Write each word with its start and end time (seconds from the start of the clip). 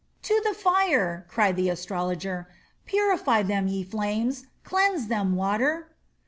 "To 0.23 0.41
the 0.43 0.55
fire!" 0.55 1.25
cried 1.29 1.55
the 1.55 1.69
old 1.69 1.73
astrologer. 1.77 2.47
"Purify 2.87 3.43
them, 3.43 3.67
ye 3.67 3.83
flames; 3.83 4.47
cleanse 4.63 5.09
them, 5.09 5.35
water." 5.35 5.89